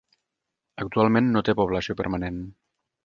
[0.83, 2.41] Actualment no té població permanent.